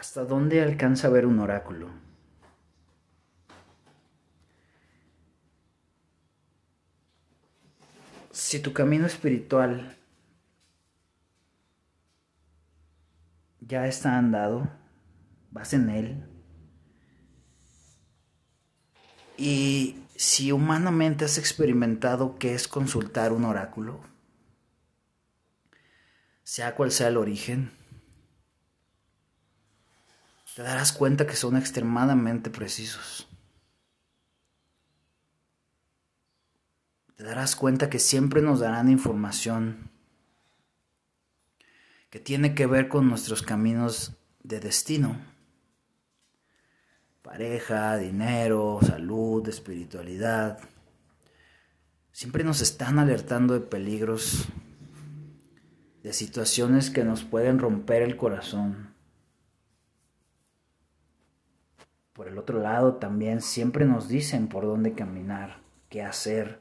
[0.00, 1.90] ¿Hasta dónde alcanza a ver un oráculo?
[8.30, 9.98] Si tu camino espiritual
[13.60, 14.70] ya está andado,
[15.50, 16.24] vas en él,
[19.36, 24.00] y si humanamente has experimentado qué es consultar un oráculo,
[26.42, 27.79] sea cual sea el origen,
[30.54, 33.28] te darás cuenta que son extremadamente precisos.
[37.16, 39.90] Te darás cuenta que siempre nos darán información
[42.08, 45.20] que tiene que ver con nuestros caminos de destino.
[47.22, 50.58] Pareja, dinero, salud, espiritualidad.
[52.10, 54.46] Siempre nos están alertando de peligros,
[56.02, 58.90] de situaciones que nos pueden romper el corazón
[62.20, 66.60] Por el otro lado, también siempre nos dicen por dónde caminar, qué hacer,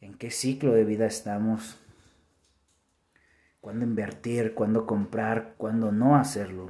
[0.00, 1.80] en qué ciclo de vida estamos,
[3.60, 6.68] cuándo invertir, cuándo comprar, cuándo no hacerlo,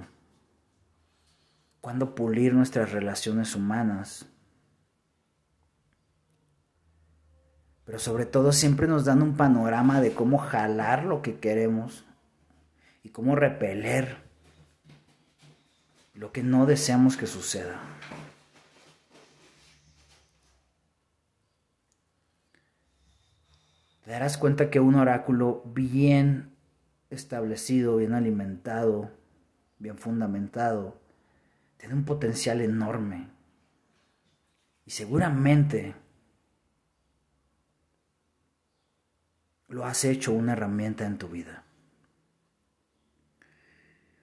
[1.83, 4.25] cuándo pulir nuestras relaciones humanas.
[7.85, 12.07] Pero sobre todo siempre nos dan un panorama de cómo jalar lo que queremos
[13.03, 14.30] y cómo repeler
[16.15, 17.81] lo que no deseamos que suceda.
[24.05, 26.51] Te darás cuenta que un oráculo bien
[27.11, 29.11] establecido, bien alimentado,
[29.79, 31.01] bien fundamentado,
[31.77, 33.29] tiene un potencial enorme.
[34.87, 35.95] Y seguramente
[39.69, 41.65] lo has hecho una herramienta en tu vida.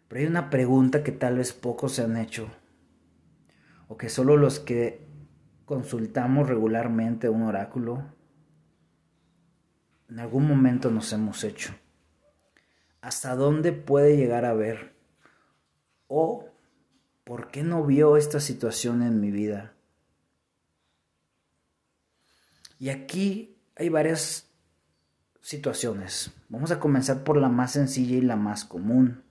[0.07, 2.49] Pero hay una pregunta que tal vez pocos se han hecho,
[3.87, 5.05] o que solo los que
[5.65, 8.05] consultamos regularmente un oráculo,
[10.09, 11.73] en algún momento nos hemos hecho.
[13.01, 14.95] ¿Hasta dónde puede llegar a ver?
[16.07, 16.45] ¿O
[17.25, 19.73] por qué no vio esta situación en mi vida?
[22.79, 24.49] Y aquí hay varias
[25.41, 26.31] situaciones.
[26.47, 29.26] Vamos a comenzar por la más sencilla y la más común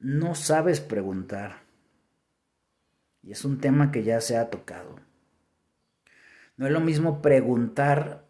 [0.00, 1.62] no sabes preguntar.
[3.22, 4.96] Y es un tema que ya se ha tocado.
[6.56, 8.26] No es lo mismo preguntar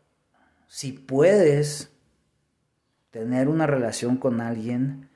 [0.66, 1.92] si puedes
[3.10, 5.08] tener una relación con alguien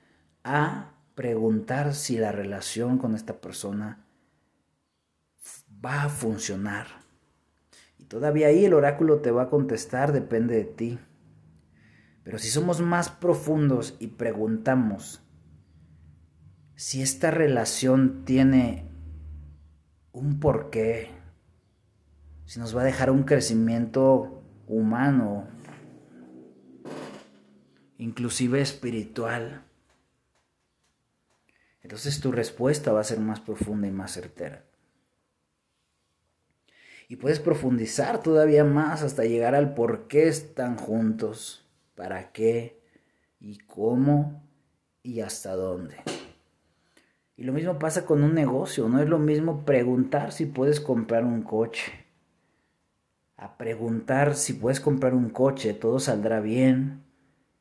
[0.44, 4.04] a preguntar si la relación con esta persona
[5.84, 6.87] va a funcionar.
[7.98, 10.98] Y todavía ahí el oráculo te va a contestar, depende de ti.
[12.22, 15.23] Pero si somos más profundos y preguntamos
[16.76, 18.88] si esta relación tiene
[20.12, 21.10] un porqué,
[22.46, 25.46] si nos va a dejar un crecimiento humano,
[27.98, 29.64] inclusive espiritual,
[31.82, 34.64] entonces tu respuesta va a ser más profunda y más certera.
[37.08, 42.82] Y puedes profundizar todavía más hasta llegar al por qué están juntos, para qué
[43.38, 44.48] y cómo
[45.02, 45.96] y hasta dónde.
[47.36, 51.24] Y lo mismo pasa con un negocio, no es lo mismo preguntar si puedes comprar
[51.24, 51.92] un coche.
[53.36, 57.02] A preguntar si puedes comprar un coche, todo saldrá bien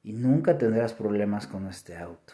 [0.04, 2.34] y nunca tendrás problemas con este auto.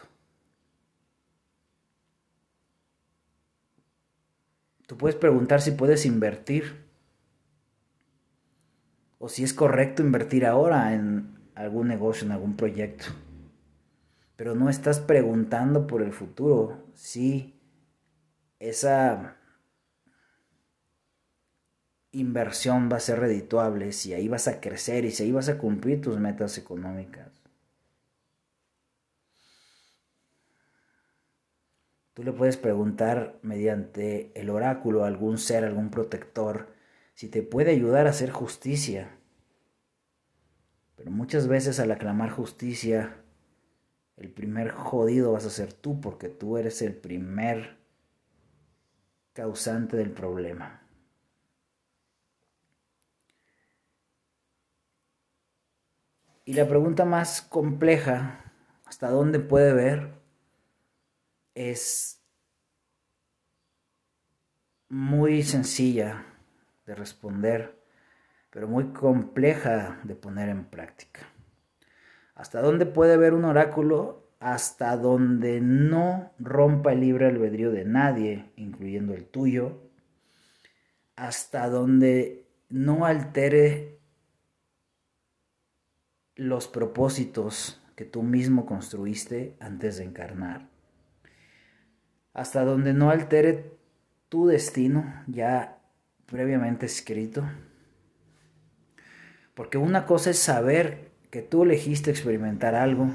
[4.86, 6.84] Tú puedes preguntar si puedes invertir
[9.18, 13.06] o si es correcto invertir ahora en algún negocio, en algún proyecto
[14.40, 17.60] pero no estás preguntando por el futuro, si
[18.58, 19.36] esa
[22.12, 25.58] inversión va a ser redituable, si ahí vas a crecer y si ahí vas a
[25.58, 27.28] cumplir tus metas económicas.
[32.14, 36.72] Tú le puedes preguntar mediante el oráculo a algún ser, algún protector,
[37.12, 39.18] si te puede ayudar a hacer justicia.
[40.96, 43.20] Pero muchas veces al aclamar justicia
[44.20, 47.78] el primer jodido vas a ser tú porque tú eres el primer
[49.32, 50.82] causante del problema.
[56.44, 58.52] Y la pregunta más compleja,
[58.84, 60.12] ¿hasta dónde puede ver?
[61.54, 62.22] Es
[64.90, 66.26] muy sencilla
[66.84, 67.82] de responder,
[68.50, 71.26] pero muy compleja de poner en práctica.
[72.34, 74.20] ¿Hasta dónde puede ver un oráculo?
[74.40, 79.82] hasta donde no rompa el libre albedrío de nadie, incluyendo el tuyo,
[81.14, 84.00] hasta donde no altere
[86.36, 90.70] los propósitos que tú mismo construiste antes de encarnar,
[92.32, 93.78] hasta donde no altere
[94.30, 95.82] tu destino ya
[96.24, 97.44] previamente escrito.
[99.52, 103.08] Porque una cosa es saber que tú elegiste experimentar algo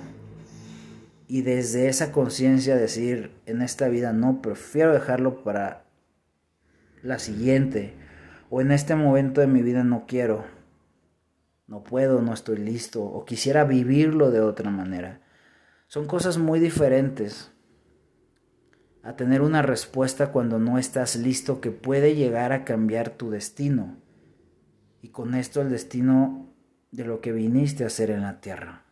[1.27, 5.85] y desde esa conciencia decir en esta vida no, prefiero dejarlo para
[7.03, 7.93] la siguiente
[8.49, 10.45] o en este momento de mi vida no quiero,
[11.67, 15.21] no puedo, no estoy listo o quisiera vivirlo de otra manera.
[15.87, 17.51] Son cosas muy diferentes
[19.03, 23.97] a tener una respuesta cuando no estás listo que puede llegar a cambiar tu destino.
[25.01, 26.54] Y con esto el destino
[26.95, 28.83] de lo que viniste a hacer en la tierra.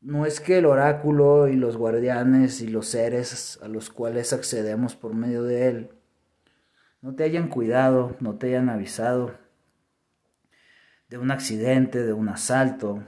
[0.00, 4.96] No es que el oráculo y los guardianes y los seres a los cuales accedemos
[4.96, 5.90] por medio de él
[7.00, 9.36] no te hayan cuidado, no te hayan avisado
[11.08, 13.02] de un accidente, de un asalto,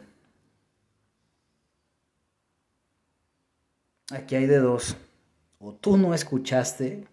[4.12, 4.96] Aquí hay de dos.
[5.58, 7.08] O tú no escuchaste,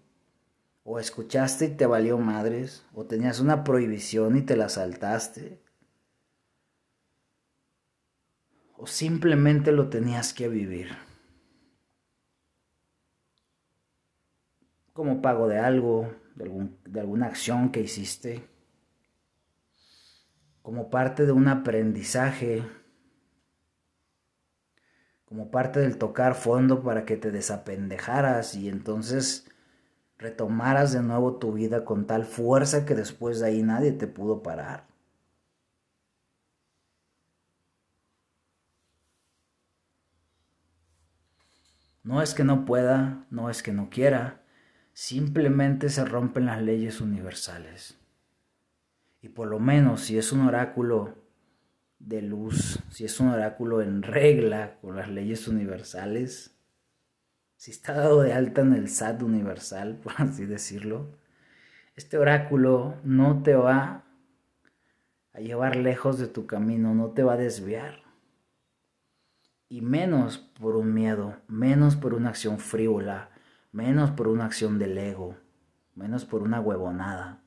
[0.83, 5.62] o escuchaste y te valió madres, o tenías una prohibición y te la saltaste,
[8.78, 10.89] o simplemente lo tenías que vivir.
[14.94, 18.48] Como pago de algo, de, de alguna acción que hiciste,
[20.62, 22.63] como parte de un aprendizaje
[25.31, 29.50] como parte del tocar fondo para que te desapendejaras y entonces
[30.22, 34.44] retomaras de nuevo tu vida con tal fuerza que después de ahí nadie te pudo
[34.44, 34.86] parar.
[42.04, 44.44] No es que no pueda, no es que no quiera,
[44.94, 47.98] simplemente se rompen las leyes universales.
[49.22, 51.16] Y por lo menos si es un oráculo
[51.98, 56.56] de luz, si es un oráculo en regla con las leyes universales,
[57.62, 61.12] si está dado de alta en el SAT universal, por así decirlo,
[61.96, 64.04] este oráculo no te va
[65.31, 68.02] a llevar lejos de tu camino, no te va a desviar.
[69.69, 73.30] Y menos por un miedo, menos por una acción frívola,
[73.72, 75.38] menos por una acción del ego,
[75.94, 77.44] menos por una huevonada.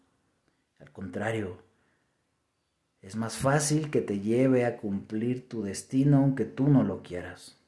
[0.79, 1.59] Al contrario,
[3.03, 7.64] es más fácil que te lleve a cumplir tu destino aunque tú no lo quieras.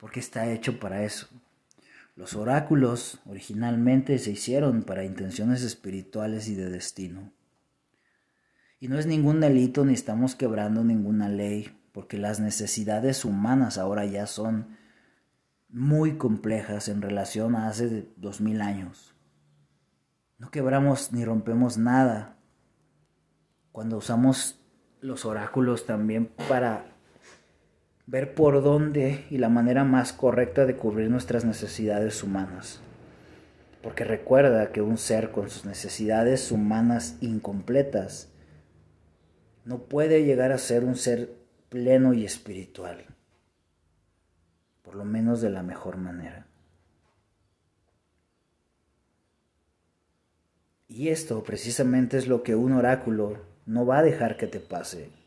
[0.00, 1.28] Porque está hecho para eso.
[2.16, 7.32] Los oráculos originalmente se hicieron para intenciones espirituales y de destino.
[8.80, 14.06] Y no es ningún delito ni estamos quebrando ninguna ley, porque las necesidades humanas ahora
[14.06, 14.78] ya son
[15.68, 19.14] muy complejas en relación a hace dos mil años.
[20.38, 22.36] No quebramos ni rompemos nada
[23.72, 24.58] cuando usamos
[25.00, 26.89] los oráculos también para
[28.10, 32.80] ver por dónde y la manera más correcta de cubrir nuestras necesidades humanas.
[33.84, 38.28] Porque recuerda que un ser con sus necesidades humanas incompletas
[39.64, 41.30] no puede llegar a ser un ser
[41.68, 43.04] pleno y espiritual,
[44.82, 46.46] por lo menos de la mejor manera.
[50.88, 55.19] Y esto precisamente es lo que un oráculo no va a dejar que te pase.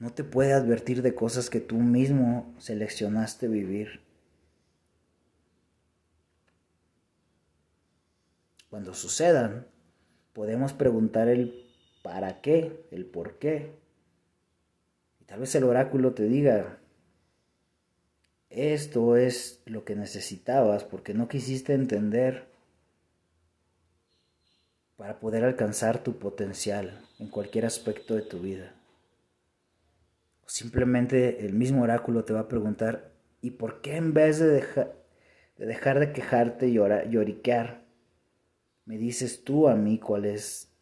[0.00, 4.00] No te puede advertir de cosas que tú mismo seleccionaste vivir.
[8.70, 9.66] Cuando sucedan,
[10.32, 11.66] podemos preguntar el
[12.02, 13.74] para qué, el por qué.
[15.20, 16.78] Y tal vez el oráculo te diga,
[18.48, 22.48] esto es lo que necesitabas porque no quisiste entender
[24.96, 28.79] para poder alcanzar tu potencial en cualquier aspecto de tu vida.
[30.50, 34.66] Simplemente el mismo oráculo te va a preguntar, ¿y por qué en vez de,
[35.56, 37.84] de dejar de quejarte y lloriquear,
[38.84, 40.72] me dices tú a mí cuál es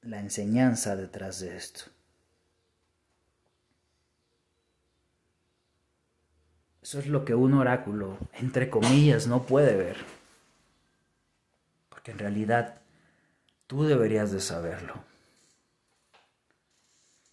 [0.00, 1.86] la enseñanza detrás de esto?
[6.80, 9.96] Eso es lo que un oráculo, entre comillas, no puede ver.
[11.88, 12.80] Porque en realidad
[13.66, 15.07] tú deberías de saberlo.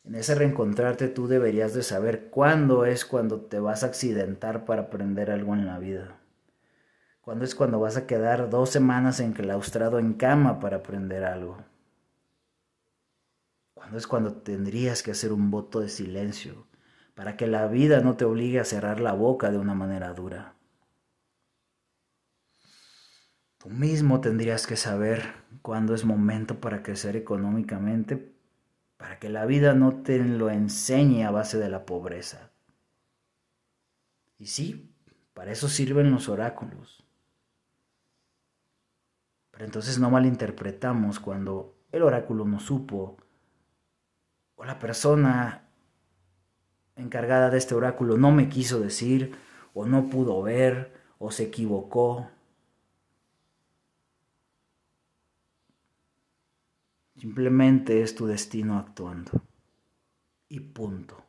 [0.05, 4.83] En ese reencontrarte tú deberías de saber cuándo es cuando te vas a accidentar para
[4.83, 6.19] aprender algo en la vida.
[7.21, 11.57] ¿Cuándo es cuando vas a quedar dos semanas enclaustrado en cama para aprender algo?
[13.73, 16.67] ¿Cuándo es cuando tendrías que hacer un voto de silencio
[17.15, 20.53] para que la vida no te obligue a cerrar la boca de una manera dura?
[23.57, 25.33] Tú mismo tendrías que saber
[25.63, 28.34] cuándo es momento para crecer económicamente,
[28.97, 32.51] para que la vida no te lo enseñe a base de la pobreza.
[34.37, 34.91] Y sí,
[35.33, 37.03] para eso sirven los oráculos.
[39.51, 43.17] Pero entonces no malinterpretamos cuando el oráculo no supo
[44.55, 45.69] o la persona
[46.95, 49.35] encargada de este oráculo no me quiso decir
[49.73, 52.29] o no pudo ver o se equivocó.
[57.17, 59.31] Simplemente es tu destino actuando.
[60.49, 61.23] Y punto.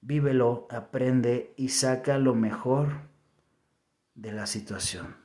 [0.00, 3.08] Vívelo, aprende y saca lo mejor
[4.14, 5.23] de la situación.